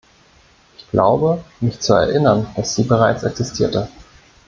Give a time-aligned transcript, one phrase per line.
[0.79, 3.87] Ich glaube, mich zu erinnern, dass sie bereits existierte.